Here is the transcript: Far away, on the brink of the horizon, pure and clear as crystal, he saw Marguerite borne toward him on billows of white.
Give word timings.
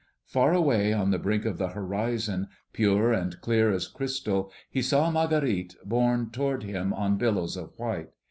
Far 0.25 0.51
away, 0.51 0.93
on 0.93 1.11
the 1.11 1.19
brink 1.19 1.45
of 1.45 1.59
the 1.59 1.67
horizon, 1.67 2.47
pure 2.73 3.13
and 3.13 3.39
clear 3.39 3.71
as 3.71 3.85
crystal, 3.87 4.51
he 4.67 4.81
saw 4.81 5.11
Marguerite 5.11 5.75
borne 5.85 6.31
toward 6.31 6.63
him 6.63 6.91
on 6.91 7.19
billows 7.19 7.55
of 7.55 7.69
white. 7.77 8.09